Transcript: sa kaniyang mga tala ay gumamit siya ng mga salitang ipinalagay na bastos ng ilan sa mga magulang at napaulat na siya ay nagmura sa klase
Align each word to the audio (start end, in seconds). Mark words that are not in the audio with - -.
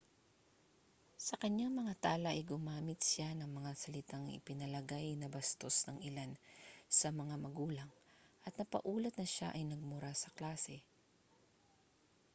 sa 1.27 1.35
kaniyang 1.41 1.75
mga 1.81 1.93
tala 2.05 2.29
ay 2.33 2.41
gumamit 2.51 2.99
siya 3.11 3.29
ng 3.37 3.45
mga 3.57 3.71
salitang 3.83 4.25
ipinalagay 4.37 5.07
na 5.15 5.27
bastos 5.35 5.75
ng 5.85 5.97
ilan 6.09 6.31
sa 6.99 7.07
mga 7.21 7.35
magulang 7.45 7.91
at 8.45 8.53
napaulat 8.59 9.13
na 9.17 9.27
siya 9.33 9.47
ay 9.53 9.61
nagmura 9.65 10.09
sa 10.17 10.33
klase 10.37 10.77